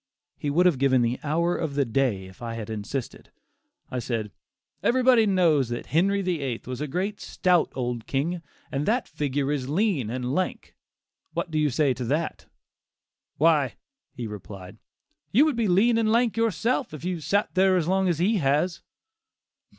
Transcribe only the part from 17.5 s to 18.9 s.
there as long as he has."